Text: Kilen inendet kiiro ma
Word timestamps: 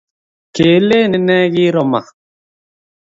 Kilen 0.55 1.03
inendet 1.17 1.51
kiiro 1.55 1.83
ma 1.91 1.99